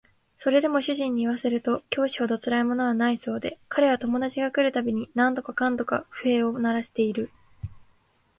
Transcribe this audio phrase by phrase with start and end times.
[0.39, 7.29] それでも主人に言わせると教師ほどつらいものはないそうで彼は友達が来る度に何とかかんとか不平を鳴らしている